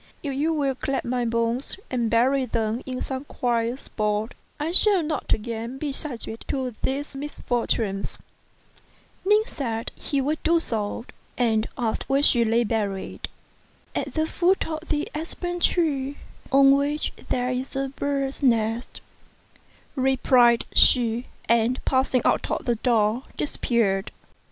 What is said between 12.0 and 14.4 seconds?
128 STRANGE STORIES where she lay buried. "At the